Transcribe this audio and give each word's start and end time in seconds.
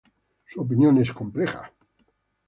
Su 0.45 0.61
opinión 0.61 0.97
es 0.97 1.13
compleja. 1.13 1.71